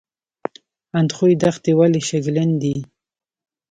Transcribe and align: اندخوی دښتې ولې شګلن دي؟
اندخوی 0.99 1.33
دښتې 1.43 1.71
ولې 1.79 2.01
شګلن 2.09 2.49
دي؟ 2.61 2.75